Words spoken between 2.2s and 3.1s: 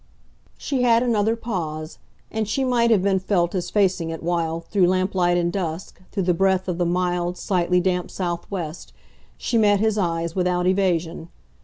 and she might have